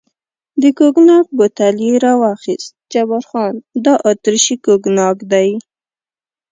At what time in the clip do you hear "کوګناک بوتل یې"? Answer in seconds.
0.77-1.93